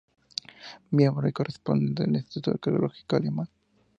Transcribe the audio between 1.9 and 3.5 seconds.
del Instituto Arqueológico Alemán.